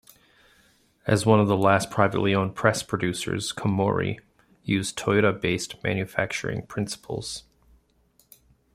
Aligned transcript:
As 1.05 1.27
one 1.27 1.39
of 1.39 1.47
the 1.47 1.55
last 1.55 1.91
privately 1.91 2.33
owned 2.33 2.55
press 2.55 2.81
producers, 2.81 3.53
Komori 3.53 4.17
uses 4.63 4.91
Toyota-based 4.93 5.75
manufacturing 5.83 6.65
principles. 6.65 7.43